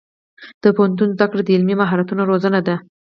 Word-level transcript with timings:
د 0.61 0.63
پوهنتون 0.75 1.09
زده 1.15 1.25
کړه 1.31 1.41
د 1.43 1.49
عملي 1.57 1.75
مهارتونو 1.81 2.21
روزنه 2.31 2.59
ده. 2.67 2.75